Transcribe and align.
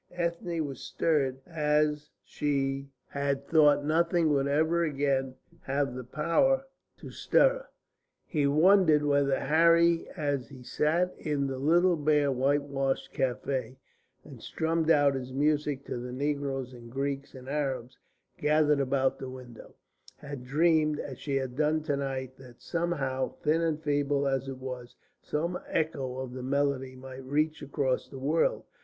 Ethne 0.13 0.65
was 0.65 0.79
stirred 0.79 1.41
as 1.45 2.09
she 2.23 2.89
had 3.09 3.47
thought 3.47 3.85
nothing 3.85 4.33
would 4.33 4.47
ever 4.47 4.83
again 4.83 5.35
have 5.61 5.93
the 5.93 6.03
power 6.03 6.65
to 6.97 7.11
stir 7.11 7.49
her. 7.49 7.65
She 8.27 8.47
wondered 8.47 9.03
whether 9.03 9.39
Harry, 9.39 10.07
as 10.17 10.49
he 10.49 10.63
sat 10.63 11.13
in 11.19 11.45
the 11.45 11.59
little 11.59 11.95
bare 11.95 12.31
whitewashed 12.31 13.13
café, 13.13 13.75
and 14.23 14.41
strummed 14.41 14.89
out 14.89 15.13
his 15.13 15.31
music 15.31 15.85
to 15.85 15.99
the 15.99 16.11
negroes 16.11 16.73
and 16.73 16.89
Greeks 16.91 17.35
and 17.35 17.47
Arabs 17.47 17.99
gathered 18.39 18.79
about 18.79 19.19
the 19.19 19.29
window, 19.29 19.75
had 20.17 20.43
dreamed, 20.43 20.97
as 20.99 21.19
she 21.19 21.35
had 21.35 21.55
done 21.55 21.83
to 21.83 21.95
night, 21.95 22.37
that 22.37 22.59
somehow, 22.63 23.35
thin 23.43 23.61
and 23.61 23.79
feeble 23.83 24.27
as 24.27 24.47
it 24.47 24.57
was, 24.57 24.95
some 25.21 25.59
echo 25.67 26.17
of 26.17 26.33
the 26.33 26.41
melody 26.41 26.95
might 26.95 27.23
reach 27.23 27.61
across 27.61 28.07
the 28.07 28.17
world. 28.17 28.63